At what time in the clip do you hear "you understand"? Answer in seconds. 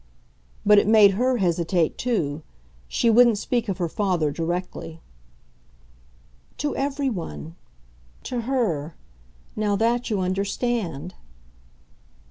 10.09-11.13